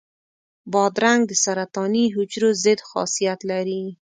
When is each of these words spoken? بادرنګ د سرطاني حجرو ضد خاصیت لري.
بادرنګ 0.71 1.21
د 1.27 1.31
سرطاني 1.43 2.05
حجرو 2.15 2.49
ضد 2.63 2.79
خاصیت 2.89 3.39
لري. 3.51 3.83